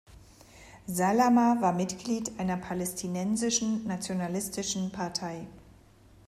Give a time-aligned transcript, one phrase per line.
[0.87, 5.45] Salama war Mitglied einer palästinensischen nationalistischen Partei.